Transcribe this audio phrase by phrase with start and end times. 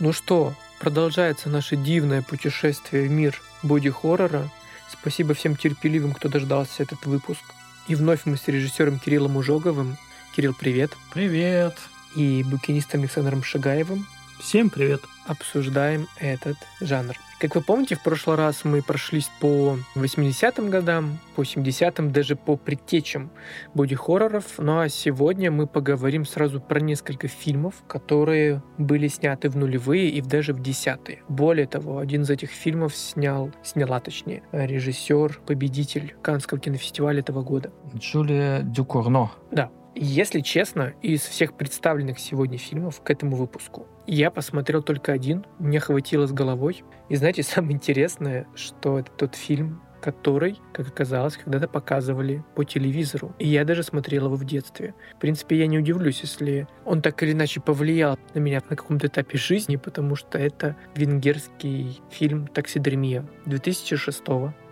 [0.00, 4.48] Ну что, продолжается наше дивное путешествие в мир боди-хоррора.
[4.88, 7.42] Спасибо всем терпеливым, кто дождался этот выпуск.
[7.88, 9.96] И вновь мы с режиссером Кириллом Ужоговым.
[10.36, 10.92] Кирилл, привет.
[11.12, 11.76] Привет.
[12.14, 14.06] И букинистом Александром Шагаевым.
[14.38, 15.02] Всем привет.
[15.26, 17.16] Обсуждаем этот жанр.
[17.40, 22.56] Как вы помните, в прошлый раз мы прошлись по 80-м годам, по 70-м, даже по
[22.56, 23.30] предтечам
[23.74, 24.58] боди-хорроров.
[24.58, 30.20] Ну а сегодня мы поговорим сразу про несколько фильмов, которые были сняты в нулевые и
[30.20, 31.22] даже в десятые.
[31.28, 37.70] Более того, один из этих фильмов снял, сняла точнее, режиссер, победитель Каннского кинофестиваля этого года.
[37.94, 39.30] Джулия Дюкурно.
[39.52, 45.44] Да, если честно, из всех представленных сегодня фильмов к этому выпуску я посмотрел только один,
[45.58, 46.82] мне хватило с головой.
[47.10, 53.34] И знаете, самое интересное, что это тот фильм, который, как оказалось, когда-то показывали по телевизору.
[53.38, 54.94] И я даже смотрел его в детстве.
[55.16, 59.08] В принципе, я не удивлюсь, если он так или иначе повлиял на меня на каком-то
[59.08, 64.22] этапе жизни, потому что это венгерский фильм «Таксидермия» 2006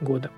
[0.01, 0.31] года.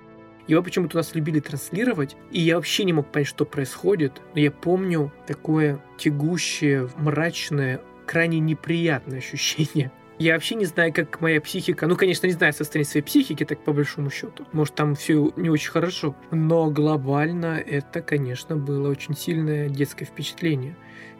[0.49, 4.19] Его почему-то у нас любили транслировать, и я вообще не мог понять, что происходит.
[4.33, 9.91] Но я помню такое тягущее, мрачное, крайне неприятное ощущение.
[10.17, 11.87] Я вообще не знаю, как моя психика...
[11.87, 14.45] Ну, конечно, не знаю состояние своей психики, так по большому счету.
[14.51, 16.13] Может, там все не очень хорошо.
[16.31, 20.75] Но глобально это, конечно, было очень сильное детское впечатление.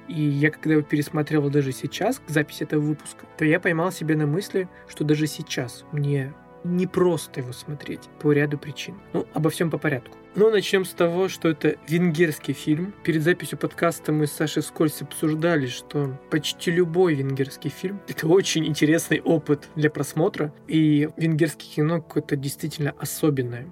[0.10, 4.18] И я, когда его пересматривал даже сейчас, к записи этого выпуска, то я поймал себя
[4.18, 8.96] на мысли, что даже сейчас мне не просто его смотреть по ряду причин.
[9.14, 10.18] Ну, обо всем по порядку.
[10.36, 12.94] Ну, начнем с того, что это венгерский фильм.
[13.04, 18.66] Перед записью подкаста мы с Сашей вскользь обсуждали, что почти любой венгерский фильм— это очень
[18.66, 23.68] интересный опыт для просмотра, и венгерский кино какое-то действительно особенное.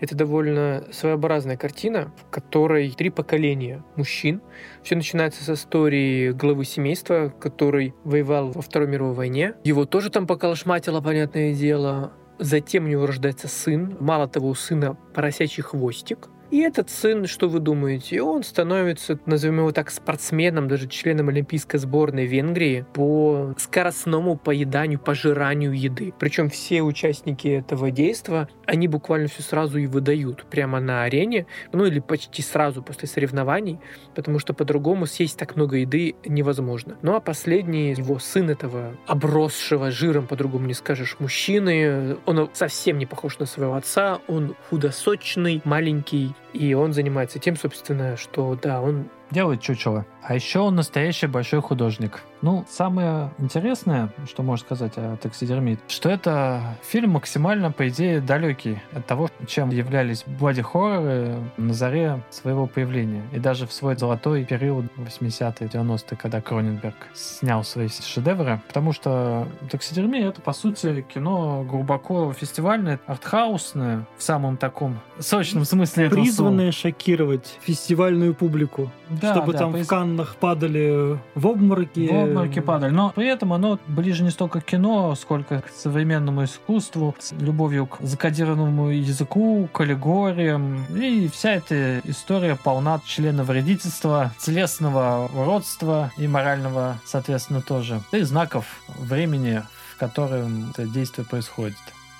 [0.00, 4.40] Это довольно своеобразная картина, в которой три поколения мужчин.
[4.82, 9.54] Все начинается с истории главы семейства, который воевал во Второй мировой войне.
[9.64, 12.12] Его тоже там поколошматило, понятное дело.
[12.38, 13.96] Затем у него рождается сын.
[14.00, 16.28] Мало того, у сына поросячий хвостик.
[16.50, 21.76] И этот сын, что вы думаете, он становится, назовем его так, спортсменом, даже членом Олимпийской
[21.76, 26.14] сборной Венгрии по скоростному поеданию, пожиранию еды.
[26.18, 31.84] Причем все участники этого действия, они буквально все сразу и выдают прямо на арене, ну
[31.84, 33.78] или почти сразу после соревнований,
[34.14, 36.96] потому что по-другому съесть так много еды невозможно.
[37.02, 43.04] Ну а последний, его сын этого обросшего жиром, по-другому не скажешь, мужчины, он совсем не
[43.04, 49.08] похож на своего отца, он худосочный, маленький, и он занимается тем, собственно, что, да, он
[49.30, 50.06] делает чучело.
[50.22, 52.22] А еще он настоящий большой художник.
[52.40, 58.78] Ну, самое интересное, что можно сказать о таксидермии, что это фильм максимально, по идее, далекий
[58.92, 63.22] от того, чем являлись боди-хорроры на заре своего появления.
[63.32, 68.60] И даже в свой золотой период 80-е, 90-е, когда Кроненберг снял свои шедевры.
[68.68, 76.08] Потому что таксидермия— это, по сути, кино глубоко фестивальное, артхаусное, в самом таком сочном смысле
[76.08, 78.90] Призванное шокировать фестивальную публику.
[79.08, 79.86] Да, чтобы да, там поиск...
[79.86, 82.08] в Каннах падали в обмороки.
[82.10, 82.90] В обмороки падали.
[82.90, 87.86] Но при этом оно ближе не столько к кино, сколько к современному искусству, с любовью
[87.86, 90.84] к закодированному языку, к аллегориям.
[90.96, 98.00] И вся эта история полна члена вредительства, телесного уродства и морального, соответственно, тоже.
[98.12, 98.64] И знаков
[98.98, 99.62] времени,
[99.94, 101.76] в котором это действие происходит.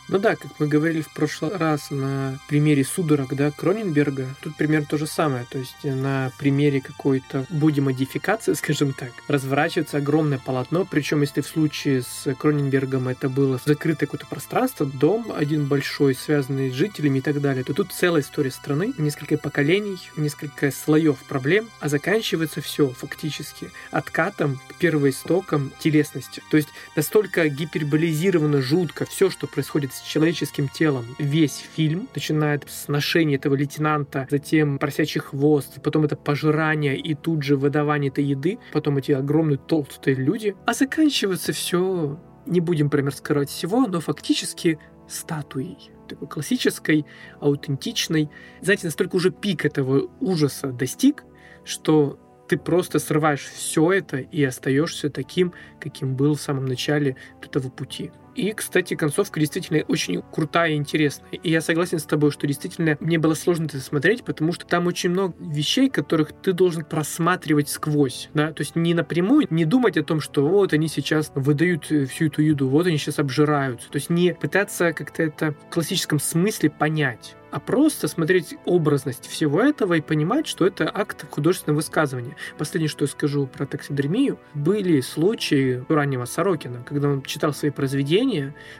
[0.08, 4.86] Ну да, как мы говорили в прошлый раз на примере судорог, да, Кроненберга, тут примерно
[4.86, 5.46] то же самое.
[5.50, 12.02] То есть на примере какой-то боди-модификации, скажем так, разворачивается огромное полотно, причем если в случае
[12.02, 17.42] с Кроненбергом это было закрытое какое-то пространство, дом один большой, связанный с жителями и так
[17.42, 23.70] далее, то тут целая история страны, несколько поколений, несколько слоев проблем, а заканчивается все фактически
[23.90, 26.42] откатом к первоистокам телесности.
[26.50, 32.88] То есть настолько гиперболизировано жутко все, что происходит с человеческим телом весь фильм, начинает с
[32.88, 38.58] ношения этого лейтенанта, затем просячий хвост, потом это пожирание и тут же выдавание этой еды,
[38.72, 44.78] потом эти огромные толстые люди, а заканчивается все, не будем, например, скрывать всего, но фактически
[45.08, 47.05] статуей такой классической,
[47.38, 48.31] аутентичной.
[48.62, 51.25] Знаете, настолько уже пик этого ужаса достиг,
[51.64, 52.19] что
[52.49, 58.11] ты просто срываешь все это и остаешься таким, каким был в самом начале этого пути.
[58.38, 61.29] И, кстати, концовка действительно очень крутая и интересная.
[61.32, 64.87] И я согласен с тобой, что действительно мне было сложно это смотреть, потому что там
[64.87, 68.31] очень много вещей, которых ты должен просматривать сквозь.
[68.35, 68.52] Да?
[68.52, 72.26] То есть не напрямую, не думать о том, что вот они сейчас выдают э, всю
[72.26, 73.90] эту еду, вот они сейчас обжираются.
[73.90, 79.61] То есть не пытаться как-то это в классическом смысле понять а просто смотреть образность всего
[79.61, 82.37] этого и понимать, что это акт художественного высказывания.
[82.56, 88.27] Последнее, что я скажу про таксидермию, были случаи раннего Сорокина, когда он читал свои произведения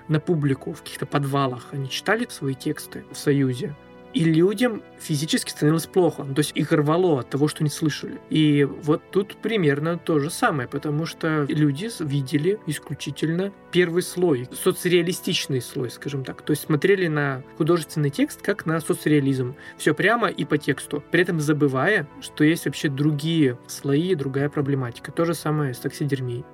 [0.09, 3.75] на публику в каких-то подвалах, они читали свои тексты в Союзе,
[4.15, 6.25] и людям физически становилось плохо.
[6.25, 8.19] Ну, то есть их рвало от того, что не слышали.
[8.31, 15.61] И вот тут примерно то же самое, потому что люди видели исключительно первый слой, соцреалистичный
[15.61, 16.43] слой, скажем так.
[16.43, 19.55] То есть смотрели на художественный текст как на соцреализм.
[19.77, 21.03] Все прямо и по тексту.
[21.11, 25.13] При этом забывая, что есть вообще другие слои, другая проблематика.
[25.13, 26.45] То же самое с таксидермией.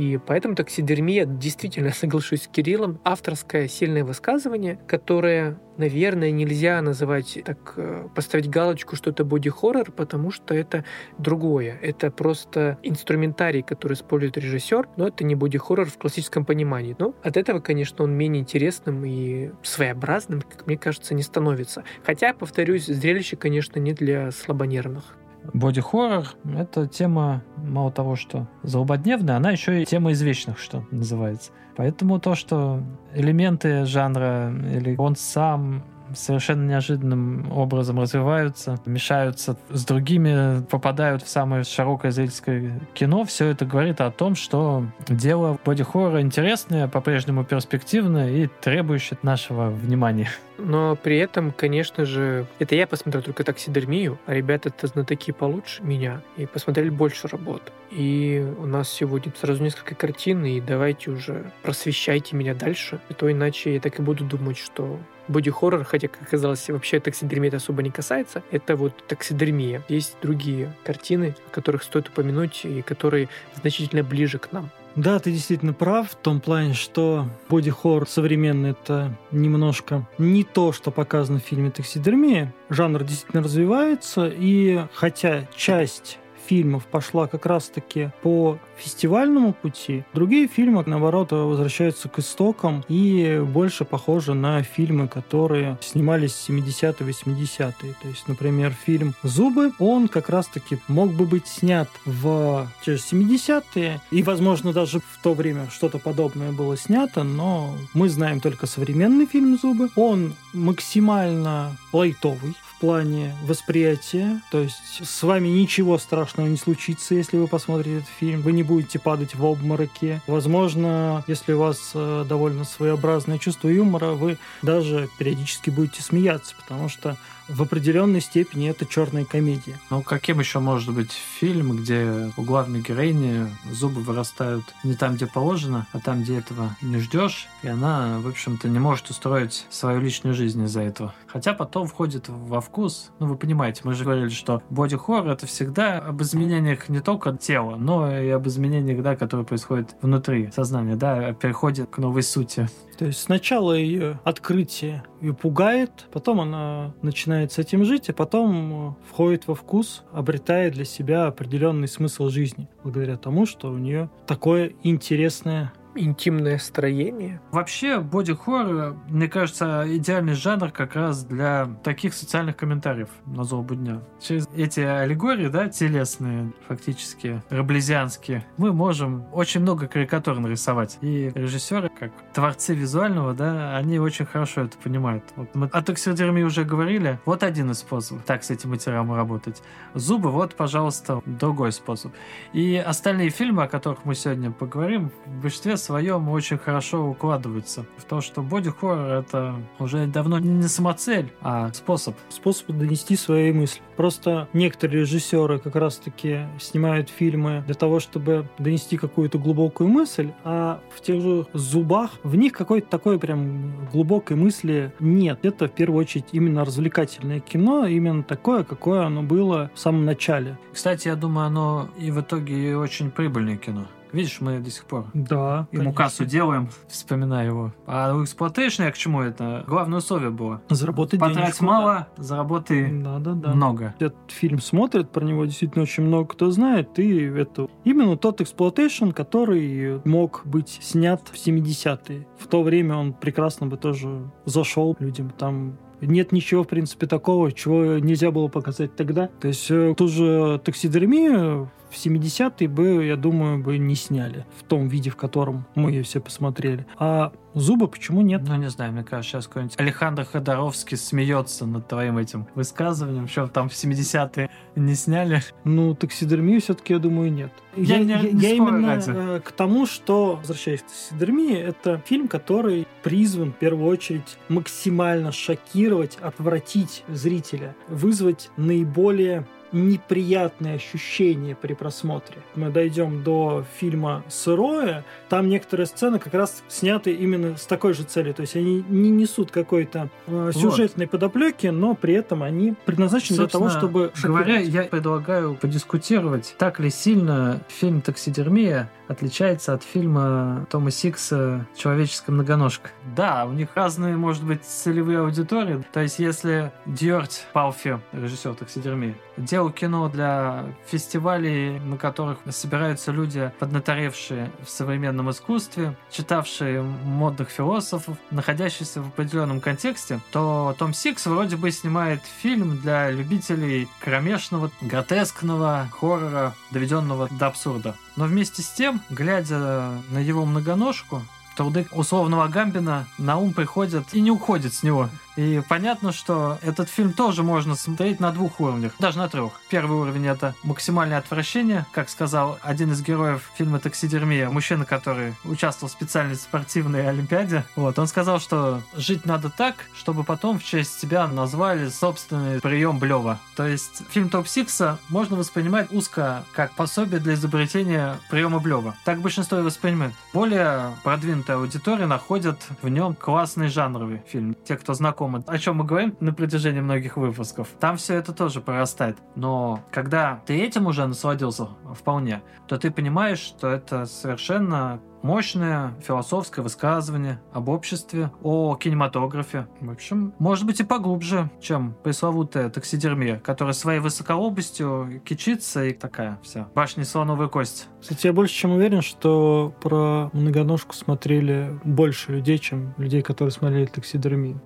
[0.00, 7.74] И поэтому таксидермия, действительно, соглашусь с Кириллом, авторское сильное высказывание, которое, наверное, нельзя называть так,
[7.76, 10.86] э, поставить галочку, что это боди-хоррор, потому что это
[11.18, 11.78] другое.
[11.82, 16.96] Это просто инструментарий, который использует режиссер, но это не боди-хоррор в классическом понимании.
[16.98, 21.84] Но от этого, конечно, он менее интересным и своеобразным, как мне кажется, не становится.
[22.04, 25.04] Хотя, повторюсь, зрелище, конечно, не для слабонервных.
[25.52, 26.26] Боди-хоррор—
[26.56, 31.50] это тема, мало того, что злободневная, она еще и тема извечных, что называется.
[31.76, 32.82] Поэтому то, что
[33.14, 35.84] элементы жанра или он сам
[36.14, 43.24] совершенно неожиданным образом развиваются, мешаются с другими, попадают в самое широкое зрительское кино.
[43.24, 50.28] Все это говорит о том, что дело боди-хоррора интересное, по-прежнему перспективное и требующее нашего внимания.
[50.58, 56.20] Но при этом, конечно же, это я посмотрел только таксидермию, а ребята-то знатоки получше меня
[56.36, 57.72] и посмотрели больше работ.
[57.90, 63.30] И у нас сегодня сразу несколько картин, и давайте уже просвещайте меня дальше, а то
[63.30, 64.98] иначе я так и буду думать, что
[65.30, 69.82] боди-хоррор, хотя, как оказалось, вообще таксидермия это особо не касается, это вот таксидермия.
[69.88, 73.28] Есть другие картины, о которых стоит упомянуть и которые
[73.60, 74.70] значительно ближе к нам.
[74.96, 80.90] Да, ты действительно прав в том плане, что боди-хоррор современный— это немножко не то, что
[80.90, 82.52] показано в фильме «Таксидермия».
[82.70, 90.04] Жанр действительно развивается, и хотя часть фильмов пошла как раз-таки по фестивальному пути.
[90.14, 96.94] Другие фильмы, наоборот, возвращаются к истокам и больше похожи на фильмы, которые снимались в 70-е,
[97.00, 97.94] 80-е.
[98.00, 104.00] То есть, например, фильм «Зубы», он как раз-таки мог бы быть снят в же 70-е,
[104.10, 109.26] и, возможно, даже в то время что-то подобное было снято, но мы знаем только современный
[109.26, 109.90] фильм «Зубы».
[109.96, 114.40] Он максимально лайтовый, плане восприятия.
[114.50, 118.40] То есть с вами ничего страшного не случится, если вы посмотрите этот фильм.
[118.40, 120.20] Вы не будете падать в обмороке.
[120.26, 126.88] Возможно, если у вас э, довольно своеобразное чувство юмора, вы даже периодически будете смеяться, потому
[126.88, 127.16] что
[127.54, 129.78] в определенной степени это черная комедия.
[129.90, 135.26] Ну, каким еще может быть фильм, где у главной героини зубы вырастают не там, где
[135.26, 140.00] положено, а там, где этого не ждешь, и она, в общем-то, не может устроить свою
[140.00, 141.14] личную жизнь из-за этого.
[141.26, 145.98] Хотя потом входит во вкус, ну, вы понимаете, мы же говорили, что боди-хоррор— это всегда
[145.98, 151.32] об изменениях не только тела, но и об изменениях, да, которые происходят внутри сознания, да,
[151.32, 152.68] переходит к новой сути.
[153.00, 158.90] То есть сначала ее открытие ее пугает, потом она начинает с этим жить, а потом
[158.90, 164.10] э, входит во вкус, обретая для себя определенный смысл жизни, благодаря тому, что у нее
[164.26, 167.40] такое интересное интимное строение.
[167.50, 174.00] Вообще, боди-хоррор, мне кажется, идеальный жанр как раз для таких социальных комментариев на злобу дня.
[174.20, 180.98] Через эти аллегории, да, телесные, фактически, раблезианские, мы можем очень много карикатур нарисовать.
[181.00, 185.24] И режиссеры, как творцы визуального, да, они очень хорошо это понимают.
[185.36, 187.18] Вот мы о таксидермии уже говорили.
[187.24, 189.62] Вот один из способов так с этим материалом работать.
[189.94, 192.12] Зубы, вот, пожалуйста, другой способ.
[192.52, 198.04] И остальные фильмы, о которых мы сегодня поговорим, в большинстве своем очень хорошо укладывается в
[198.04, 202.14] то, что боди-хоррор это уже давно не самоцель, а способ.
[202.28, 203.82] Способ донести свои мысли.
[203.96, 210.80] Просто некоторые режиссеры как раз-таки снимают фильмы для того, чтобы донести какую-то глубокую мысль, а
[210.94, 215.40] в тех же зубах в них какой-то такой прям глубокой мысли нет.
[215.42, 220.58] Это в первую очередь именно развлекательное кино, именно такое, какое оно было в самом начале.
[220.72, 223.86] Кстати, я думаю, оно и в итоге очень прибыльное кино.
[224.12, 225.66] Видишь, мы до сих пор Да.
[225.72, 225.92] ему конечно.
[225.92, 227.72] кассу делаем, вспоминая его.
[227.86, 229.64] А у Exploitation я к чему это?
[229.66, 230.60] Главное условие было.
[230.68, 233.52] Заработать Потрать денежку, мало, заработай Да, да, да.
[233.54, 233.94] много.
[233.98, 239.10] Этот фильм смотрит, про него действительно очень много кто знает, и это именно тот exploitation,
[239.10, 242.26] который мог быть снят в 70-е.
[242.38, 245.30] В то время он прекрасно бы тоже зашел людям.
[245.30, 249.28] Там нет ничего, в принципе, такого, чего нельзя было показать тогда.
[249.40, 254.62] То есть э, ту же таксидермию в 70-е бы, я думаю, бы не сняли в
[254.62, 256.86] том виде, в котором мы ее все посмотрели.
[256.98, 258.42] А зубы почему нет?
[258.46, 263.46] Ну, не знаю, мне кажется, сейчас какой-нибудь Алехандро Ходоровский смеется над твоим этим высказыванием, что
[263.48, 265.42] там в 70-е не сняли.
[265.64, 267.52] Ну, таксидермию все-таки, я думаю, нет.
[267.76, 269.10] Я не- не спорю именно ради.
[269.14, 275.32] э, к тому, что, возвращаясь к таксидермии, это фильм, который призван, в первую очередь, максимально
[275.32, 282.38] шокировать, отвратить зрителя, вызвать наиболее неприятные ощущения при просмотре.
[282.54, 288.02] Мы дойдем до фильма «Сырое», там некоторые сцены как раз сняты именно с такой же
[288.02, 293.38] целью, то есть они не несут какой-то э, сюжетной подоплеки, но при этом они предназначены
[293.38, 294.74] для того, Собственно чтобы Говоря, шокировать.
[294.74, 302.90] я предлагаю подискутировать, так ли сильно фильм «Таксидермия» отличается от фильма Тома Сикса «Человеческая многоножка».
[303.16, 305.84] Да, у них разные, может быть, целевые аудитории.
[305.92, 313.52] То есть, если Дьёрдь Пальфи, режиссер «Таксидермии», делал кино для фестивалей, на которых собираются люди,
[313.58, 321.56] поднаторевшие в современном искусстве, читавшие модных философов, находящиеся в определенном контексте, то Том Сикс вроде
[321.56, 327.94] бы снимает фильм для любителей кромешного, гротескного хоррора, доведенного до абсурда.
[328.16, 331.22] Но вместе с тем, глядя на его многоножку,
[331.56, 335.10] труды условного Гамбина на ум приходят и не уходят с него.
[335.36, 339.52] И понятно, что этот фильм тоже можно смотреть на двух уровнях, даже на трех.
[339.68, 345.88] Первый уровень это максимальное отвращение, как сказал один из героев фильма «Таксидермия», мужчина, который участвовал
[345.88, 347.64] в специальной спортивной олимпиаде.
[347.76, 352.98] Вот, он сказал, что жить надо так, чтобы потом в честь себя назвали собственный прием
[352.98, 353.38] Блева.
[353.56, 358.94] То есть фильм Топ Сикса можно воспринимать узко как пособие для изобретения приема Блева.
[359.04, 360.12] Так большинство и воспринимает.
[360.32, 364.56] Более продвинутая аудитория находит в нем классный жанровый фильм.
[364.64, 368.60] Те, кто знакомы, о чем мы говорим на протяжении многих выпусков, там все это тоже
[368.60, 369.18] прорастает.
[369.36, 376.62] Но когда ты этим уже насладился вполне, то ты понимаешь, что это совершенно мощное философское
[376.62, 379.66] высказывание об обществе, о кинематографе.
[379.80, 386.38] В общем, может быть и поглубже, чем пресловутая таксидермия, которая своей высоколобостью кичится и такая
[386.42, 386.68] вся.
[386.74, 387.84] Башня слоновой кости.
[388.00, 393.86] Кстати, я больше чем уверен, что про многоножку смотрели больше людей, чем людей, которые смотрели
[393.86, 394.62] таксидермию.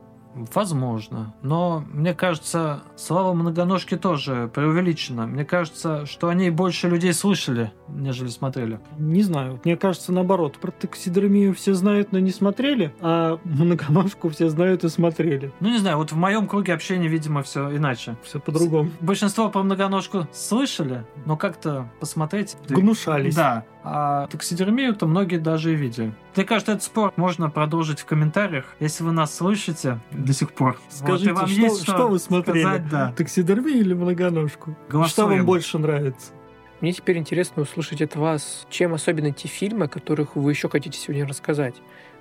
[0.55, 1.35] Возможно.
[1.43, 5.27] Но мне кажется, слава многоножки тоже преувеличена.
[5.27, 8.81] Мне кажется, что они больше людей слышали, нежели смотрели.
[8.99, 10.59] Не знаю, мне кажется, наоборот.
[10.59, 15.53] Про таксидермию все знают, но не смотрели, а многоножку все знают и смотрели.
[15.61, 18.17] Ну, не знаю, вот в моем круге общения, видимо, все иначе.
[18.23, 18.91] Все по-другому.
[19.01, 22.57] Большинство про многоножку слышали, но как-то посмотреть...
[22.69, 23.35] Гнушались.
[23.35, 23.65] Да.
[23.87, 26.15] А таксидермию-то многие даже и видели.
[26.35, 30.81] Мне кажется, этот спор можно продолжить в комментариях, если вы нас слышите до сих пор.
[30.89, 32.63] Скажите, Вот, вам что, есть что вы смотрели?
[32.63, 33.13] сказать, да.
[33.15, 34.75] Таксидермию или многоножку?
[34.89, 35.29] Что Голосуем.
[35.39, 36.33] вам больше нравится?
[36.81, 40.99] Мне теперь интересно услышать от вас, чем особенно те фильмы, о которых вы еще хотите
[40.99, 41.75] сегодня рассказать.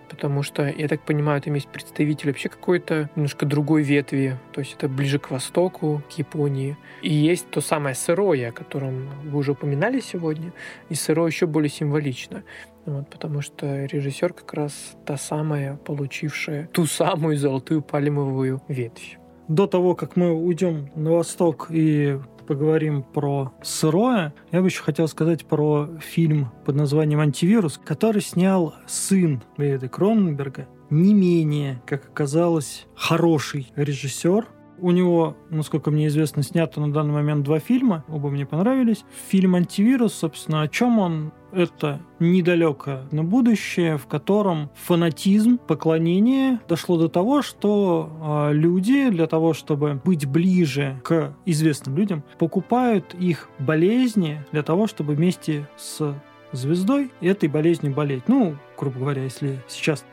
[0.10, 4.38] Потому что, я так понимаю, там есть представитель вообще какой-то немножко другой ветви.
[4.52, 6.78] То есть это ближе к востоку, к Японии.
[7.02, 10.54] И есть то самое сырое, о котором вы уже упоминали сегодня.
[10.90, 12.44] И сырое еще более символично.
[12.86, 19.18] Вот, потому что режиссер как раз та самая, получившая ту самую золотую пальмовую ветвь.
[19.48, 25.08] До того, как мы уйдем на восток и поговорим про сырое, я бы еще хотел
[25.08, 32.86] сказать про фильм под названием «Антивирус», который снял сын Дэвида Кроненберга, не менее, как оказалось,
[32.96, 34.48] хороший режиссер.
[34.84, 39.06] У него, насколько мне известно, снято на данный момент два фильма, оба мне понравились.
[39.30, 41.32] Фильм «Антивирус», собственно, о чем он?
[41.54, 49.26] Это недалекое на будущее, в котором фанатизм, поклонение дошло до того, что э, люди для
[49.26, 56.14] того, чтобы быть ближе к известным людям, покупают их болезни для того, чтобы вместе с
[56.52, 58.28] звездой этой болезнью болеть.
[58.28, 60.04] Ну, грубо говоря, если сейчас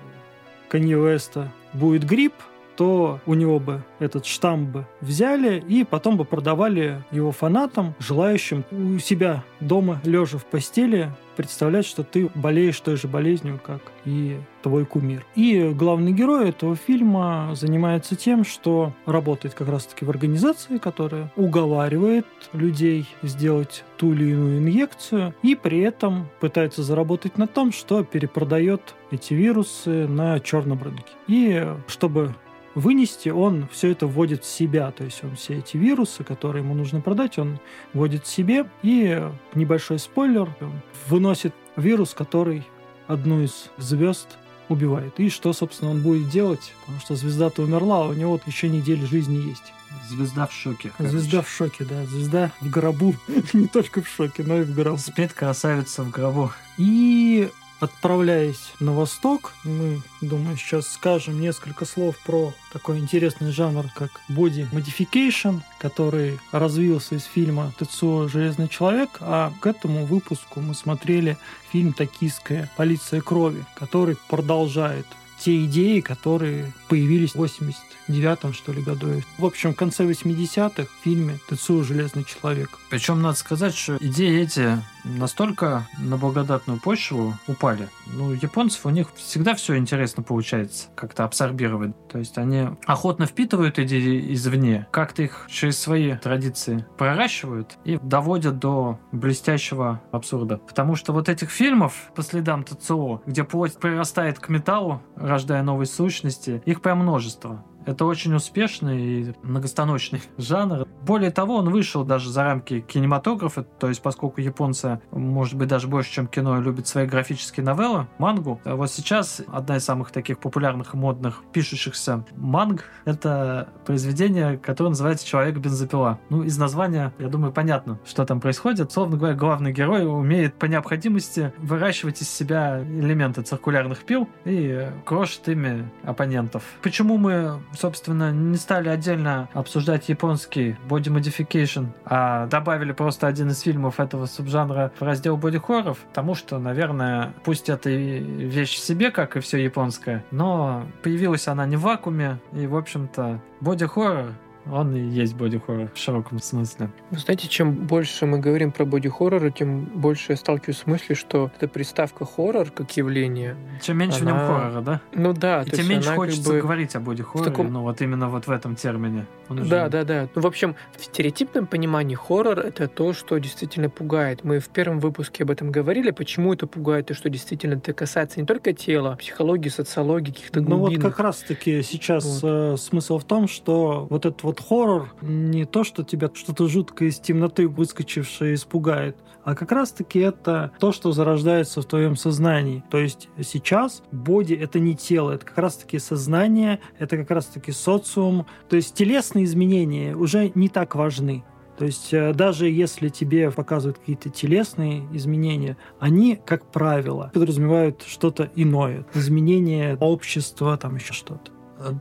[0.69, 2.35] Канье Уэста будет грипп,
[2.81, 8.65] то у него бы этот штамп бы взяли и потом бы продавали его фанатам, желающим
[8.71, 14.39] у себя дома, лежа в постели, представлять, что ты болеешь той же болезнью, как и
[14.63, 15.27] твой кумир.
[15.35, 22.27] И главный герой этого фильма занимается тем, что работает как раз-таки в организации, которая уговаривает
[22.55, 28.95] людей сделать ту или иную инъекцию, и при этом пытается заработать на том, что перепродает
[29.11, 31.13] эти вирусы на черном рынке.
[31.27, 32.35] И чтобы
[32.75, 34.91] вынести, он все это вводит в себя.
[34.91, 37.59] То есть он все эти вирусы, которые ему нужно продать, он
[37.93, 38.69] вводит в себе.
[38.83, 39.23] И
[39.55, 42.67] небольшой спойлер, он выносит вирус, который
[43.07, 45.19] одну из звезд убивает.
[45.19, 46.73] И что, собственно, он будет делать?
[46.81, 49.73] Потому что звезда-то умерла, а у него еще неделя жизни есть.
[50.09, 50.93] Звезда в шоке.
[50.97, 51.19] короче.
[51.19, 52.05] Звезда в шоке, да.
[52.07, 53.15] Звезда в гробу.
[53.53, 54.99] Не только в шоке, но и в гробу.
[54.99, 56.53] Спит красавица в гробу.
[56.79, 57.51] И
[57.81, 64.67] отправляясь на восток, мы, думаю, сейчас скажем несколько слов про такой интересный жанр, как body
[64.71, 71.37] modification, который развился из фильма Тецуо «Железный человек», а к этому выпуску мы смотрели
[71.73, 75.07] фильм «Токийская полиция крови», который продолжает
[75.41, 79.23] те идеи, которые появились в 89-м, что ли, году.
[79.39, 82.79] В общем, в конце 80-х в фильме «Тецуо Железный человек».
[82.91, 87.89] Причем надо сказать, что идеи эти настолько на благодатную почву упали.
[88.07, 91.95] Ну, японцев у них всегда все интересно получается как-то абсорбировать.
[92.09, 98.59] То есть они охотно впитывают идеи извне, как-то их через свои традиции проращивают и доводят
[98.59, 100.59] до блестящего абсурда.
[100.59, 105.87] Потому что вот этих фильмов по следам ТЦО, где плоть прирастает к металлу, рождая новые
[105.87, 107.65] сущности, их прям множество.
[107.87, 110.87] Это очень успешный и многостаночный жанр.
[111.03, 115.89] Более того, он вышел даже за рамки кинематографа, то есть поскольку японцы, может быть, даже
[115.89, 118.61] больше, чем кино, любят свои графические новеллы, мангу.
[118.65, 125.27] А Вот сейчас одна из самых таких популярных модных пишущихся манг— это произведение, которое называется
[125.27, 126.19] «Человек-бензопила».
[126.29, 128.93] Ну, из названия, я думаю, понятно, что там происходит.
[128.93, 135.49] Словно говоря, главный герой умеет по необходимости выращивать из себя элементы циркулярных пил и крошит
[135.49, 136.63] ими оппонентов.
[136.83, 143.61] Почему мы собственно, не стали отдельно обсуждать японский body modification, а добавили просто один из
[143.61, 148.79] фильмов этого субжанра в раздел body хорроров, потому что, наверное, пусть это и вещь в
[148.79, 153.87] себе, как и все японское, но появилась она не в вакууме, и, в общем-то, body
[153.87, 154.27] хоррор
[154.71, 156.91] он и есть боди-хоррор в широком смысле.
[157.11, 161.51] Вы знаете, чем больше мы говорим про боди-хоррор, тем больше я сталкиваюсь с мыслью, что
[161.57, 163.57] эта приставка хоррор как явление...
[163.83, 165.01] Чем меньше Она- в нем хоррора, да?
[165.13, 168.47] Ну да, И тем меньше хочется бы- говорить о боди-хорроре, таком- ну вот именно вот
[168.47, 169.27] в этом термине.
[169.51, 170.29] Он уже- Да, да, да.
[170.35, 174.45] Ну, в общем, в стереотипном понимании хоррор— это то, что действительно пугает.
[174.45, 178.41] Мы в первом выпуске об этом говорили, почему это пугает, и что действительно это касается
[178.41, 183.25] не только тела, а психологии, социологии, каких-то Ну вот как раз-таки сейчас э, смысл в
[183.25, 188.55] том, что вот этот вот хоррор не то, что тебя что-то жуткое из темноты выскочившее
[188.55, 192.85] испугает, а как раз-таки это то, что зарождается в твоем сознании.
[192.91, 198.47] То есть сейчас боди— это не тело, это как раз-таки сознание, это как раз-таки социум.
[198.69, 201.45] То есть телесные изменения уже не так важны.
[201.79, 208.51] То есть э, даже если тебе показывают какие-то телесные изменения, они, как правило, подразумевают что-то
[208.55, 209.07] иное.
[209.15, 211.53] Изменение общества, там еще что-то.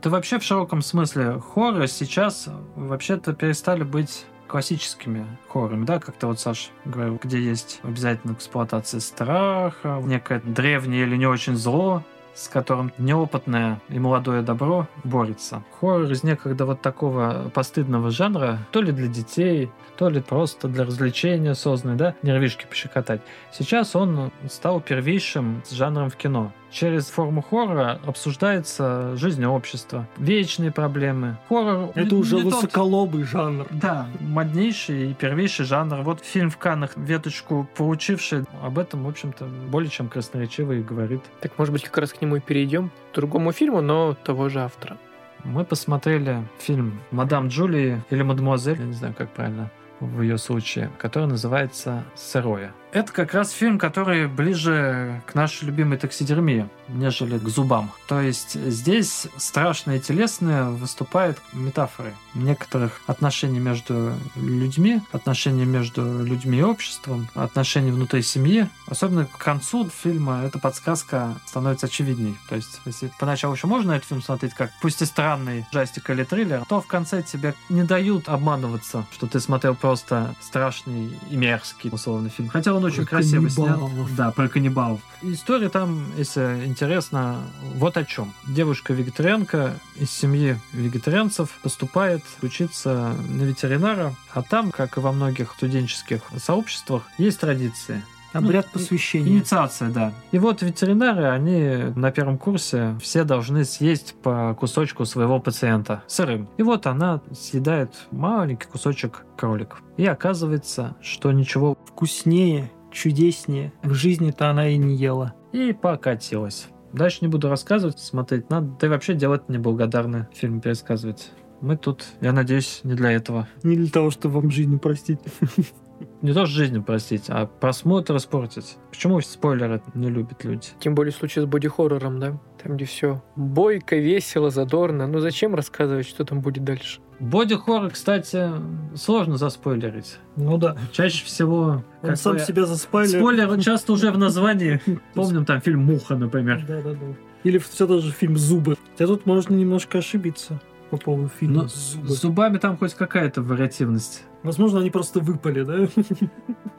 [0.02, 6.40] Да вообще в широком смысле хорроры сейчас вообще-то перестали быть классическими хоррорами, да, как-то вот
[6.40, 12.02] Саш говорил, где есть обязательно эксплуатация страха, некое древнее или не очень зло,
[12.34, 15.62] с которым неопытное и молодое добро борется.
[15.78, 20.84] Хоррор из некогда вот такого постыдного жанра, то ли для детей, то ли просто для
[20.84, 23.20] развлечения созданный, да, нервишки пощекотать.
[23.52, 26.52] Сейчас он стал первейшим жанром в кино.
[26.70, 31.36] Через форму хоррора обсуждается жизнь общества, вечные проблемы.
[31.48, 33.66] Хоррор Это уже не тот- высоколобый жанр.
[33.70, 36.02] да, моднейший и первейший жанр.
[36.02, 41.22] Вот фильм в Каннах веточку получивший, об этом, в общем-то, более чем красноречиво и говорит.
[41.40, 42.90] Так, может быть, как раз к нему и перейдем.
[43.12, 44.96] К другому фильму, но того же автора.
[45.42, 50.90] Мы посмотрели фильм «Мадам Джулии» или «Мадемуазель», я не знаю, как правильно в ее случае,
[50.98, 52.72] который называется «Сырое».
[52.92, 57.92] Это как раз фильм, который ближе к нашей любимой таксидермии, нежели к зубам.
[58.08, 66.58] То есть здесь страшное и телесное выступает метафорой некоторых отношений между людьми, отношений между людьми
[66.58, 68.68] и обществом, отношений внутри семьи.
[68.88, 72.36] Особенно к концу фильма эта подсказка становится очевидней.
[72.48, 76.24] То есть, если поначалу еще можно этот фильм смотреть как, пусть и странный ужастик или
[76.24, 81.90] триллер, то в конце тебе не дают обманываться, что ты смотрел просто страшный и мерзкий
[81.92, 82.48] условный фильм.
[82.48, 83.78] Хотя он он очень Про красиво снят.
[84.16, 85.00] Да, про каннибалов.
[85.22, 87.42] История там, если интересно,
[87.74, 88.32] вот о чем.
[88.48, 96.22] Девушка-вегетарианка из семьи вегетарианцев поступает учиться на ветеринара, а там, как и во многих студенческих
[96.38, 98.02] сообществах, есть традиции.
[98.32, 99.28] Обряд Ну, посвящения.
[99.32, 100.12] Инициация, да.
[100.30, 106.48] И вот ветеринары, они на первом курсе все должны съесть по кусочку своего пациента сырым.
[106.56, 109.76] И вот она съедает маленький кусочек кролик.
[109.96, 113.72] И оказывается, что ничего Вкуснее, чудеснее.
[113.82, 115.34] В жизни-то она и не ела.
[115.52, 116.68] и покатилась.
[116.92, 118.68] Дальше не буду рассказывать, смотреть надо.
[118.80, 121.30] Да и вообще делать неблагодарно фильм пересказывать.
[121.60, 123.46] Мы тут, я надеюсь, не для этого.
[123.62, 125.20] Не для того, чтобы вам жизнь простить.
[126.22, 128.76] Не то, что жизнь простить, а просмотр испортить.
[128.90, 130.68] Почему спойлеры не любят люди?
[130.78, 132.40] Тем более в случае с боди-хоррором, да?
[132.62, 135.06] Там, где все бойко, весело, задорно.
[135.06, 137.00] Ну зачем рассказывать, что там будет дальше?
[137.20, 138.50] Боди-хоррор, кстати,
[138.94, 140.18] сложно заспойлерить.
[140.36, 140.76] Ну да.
[140.92, 141.84] Чаще всего...
[142.02, 143.18] Он сам бы, себя заспойлер.
[143.18, 144.80] Спойлер часто уже в названии.
[145.14, 146.64] Помним там фильм «Муха», например.
[146.66, 147.16] Да, да, да.
[147.44, 148.76] Или все тот же фильм «Зубы».
[148.92, 152.08] Хотя тут можно немножко ошибиться по поводу фильма Но «Зубы».
[152.08, 154.24] с зубами там хоть какая-то вариативность.
[154.42, 155.88] Возможно, они просто выпали, да?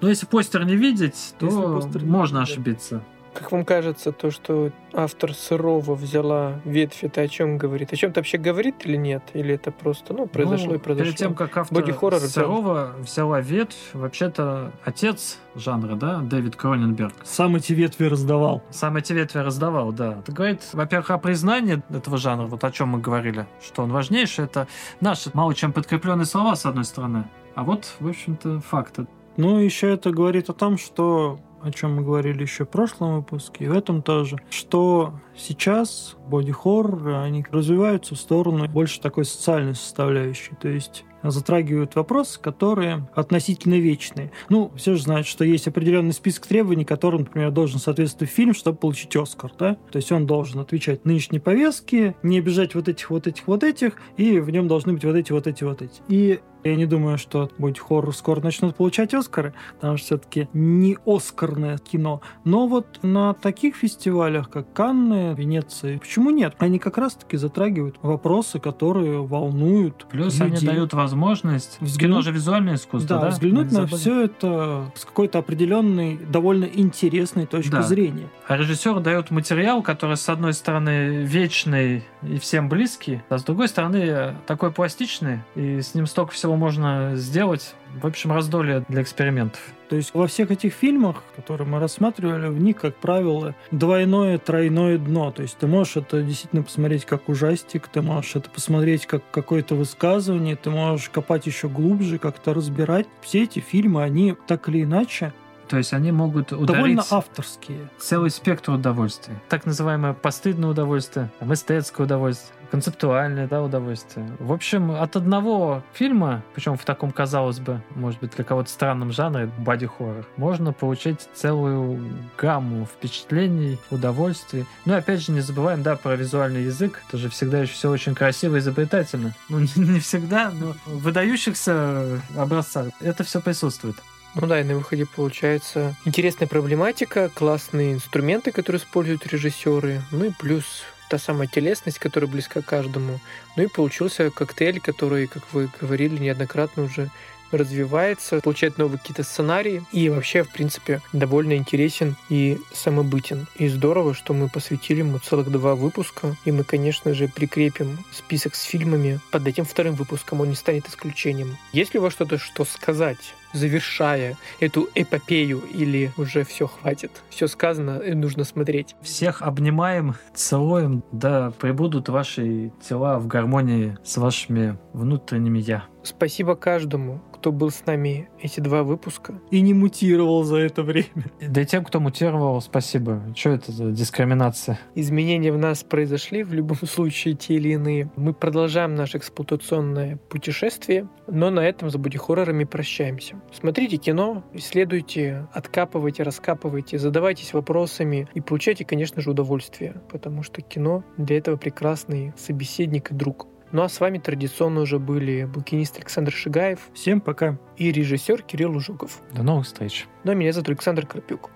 [0.01, 3.03] Но если постер не видеть, то Если постер не можно видеть, да.
[3.33, 7.93] Как вам кажется, то, что автор сырого взяла ветвь, это о чем говорит?
[7.93, 9.23] О чем-то вообще говорит или нет?
[9.33, 11.05] Или это просто, ну, произошло Ну, и произошло?
[11.05, 12.27] Перед тем, как автор взял.
[12.27, 18.63] Сырова взяла ветвь, вообще-то отец жанра, да, Дэвид Кроненберг, Сам эти ветви раздавал.
[18.69, 20.17] сам эти ветви раздавал, да.
[20.19, 24.45] Это говорит, во-первых, о признании этого жанра, вот о чем мы говорили, что он важнейший,
[24.45, 24.67] это
[24.99, 29.07] наши мало чем подкрепленные слова, с одной стороны, а вот, в общем-то, факты.
[29.37, 33.65] Ну, еще это говорит о том, что о чем мы говорили еще в прошлом выпуске,
[33.65, 40.55] и в этом тоже, что сейчас боди-хорроры, они развиваются в сторону больше такой социальной составляющей,
[40.59, 44.31] то есть затрагивают вопросы, которые относительно вечные.
[44.49, 48.79] Ну, все же знают, что есть определенный список требований, которым, например, должен соответствовать фильм, чтобы
[48.79, 49.77] получить Оскар, да?
[49.91, 53.97] То есть он должен отвечать нынешней повестке, не обижать вот этих, вот этих, вот этих,
[54.17, 56.01] и в нем должны быть вот эти, вот эти, вот эти.
[56.07, 60.97] И я не думаю, что будет хоррор скоро начнут получать Оскары, потому что все-таки не
[61.05, 62.21] Оскарное кино.
[62.43, 66.55] Но вот на таких фестивалях, как Канны, Венеция, почему нет?
[66.59, 70.57] Они как раз-таки затрагивают вопросы, которые волнуют Плюс людей.
[70.57, 71.77] они дают возможность...
[71.81, 73.29] Взглянуть- Кино же визуальное искусство, да, да?
[73.29, 77.81] взглянуть на все это с какой-то определенной, довольно интересной точки Да.
[77.81, 78.27] зрения.
[78.47, 83.67] А режиссер дает материал, который, с одной стороны, вечный и всем близкий, а с другой
[83.67, 87.73] стороны, такой пластичный, и с ним столько всего можно сделать.
[87.99, 89.61] В общем, раздолье для экспериментов.
[89.89, 94.97] То есть во всех этих фильмах, которые мы рассматривали, в них, как правило, двойное, тройное
[94.97, 95.31] дно.
[95.31, 99.75] То есть ты можешь это действительно посмотреть как ужастик, ты можешь это посмотреть как какое-то
[99.75, 103.07] высказывание, ты можешь копать еще глубже, как-то разбирать.
[103.21, 105.33] Все эти фильмы, они так или иначе
[105.67, 107.89] То есть они могут довольно ударить авторские.
[107.97, 109.35] целый спектр удовольствий.
[109.49, 114.25] Так называемое постыдное удовольствие, эстетское удовольствие, концептуальное да, удовольствие.
[114.39, 119.11] В общем, от одного фильма, причем в таком, казалось бы, может быть, для кого-то странном
[119.11, 122.01] жанре, боди-хоррор, можно получить целую
[122.37, 124.65] гамму впечатлений, удовольствий.
[124.85, 127.03] Ну опять же, не забываем, да, про визуальный язык.
[127.09, 129.35] Это же всегда еще все очень красиво и изобретательно.
[129.49, 133.97] Ну, не, не всегда, но в выдающихся образцах это все присутствует.
[134.33, 140.29] Ну да, и на выходе получается интересная проблематика, классные инструменты, которые используют режиссеры, ну и
[140.31, 143.19] плюс та самая телесность, которая близка каждому.
[143.57, 147.11] Ну и получился коктейль, который, как вы говорили, неоднократно уже
[147.51, 153.45] развивается, получает новые какие-то сценарии и вообще, в принципе, довольно интересен и самобытен.
[153.55, 158.55] И здорово, что мы посвятили ему целых два выпуска, и мы, конечно же, прикрепим список
[158.55, 161.57] с фильмами под этим вторым выпуском, он не станет исключением.
[161.73, 167.11] Есть ли у вас что-то, что сказать, завершая эту эпопею, или уже все хватит?
[167.29, 168.95] Все сказано, и нужно смотреть.
[169.01, 175.85] Всех обнимаем, целуем, да пребудут ваши тела в гармонии с вашими внутренними я.
[176.03, 179.39] Спасибо каждому, кто был с нами эти два выпуска.
[179.51, 181.07] И не мутировал за это время.
[181.39, 183.21] Да и тем, кто мутировал, спасибо.
[183.35, 184.79] Что это за дискриминация?
[184.95, 188.11] Изменения в нас произошли, в любом случае, те или иные.
[188.15, 193.40] Мы продолжаем наше эксплуатационное путешествие, но на этом с боди-хоррорами прощаемся.
[193.53, 201.03] Смотрите кино, исследуйте, откапывайте, раскапывайте, задавайтесь вопросами и получайте, конечно же, удовольствие, потому что кино
[201.17, 203.47] для этого прекрасный собеседник и друг.
[203.73, 207.57] Ну а с вами традиционно уже были букинист Александр Шигаев Всем пока.
[207.77, 209.21] и режиссер Кирилл Жуков.
[209.33, 210.07] До новых встреч.
[210.23, 211.49] Ну а меня зовут Александр Карпюк.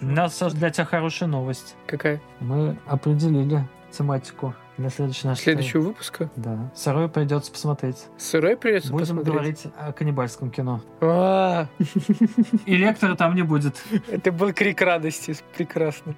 [0.00, 1.76] У нас для тебя хорошая новость.
[1.86, 2.20] Какая?
[2.40, 5.42] Мы определили тематику для следующего нашего...
[5.44, 6.30] Следующего выпуска.
[6.36, 6.70] Да.
[6.74, 8.06] Сырой придется посмотреть.
[8.18, 9.32] Сырой придется Будем посмотреть.
[9.34, 10.82] говорить о каннибальском кино.
[11.00, 11.66] А,
[12.66, 13.76] И лектора там не будет.
[14.08, 15.36] это был крик радости.
[15.56, 16.14] Прекрасно.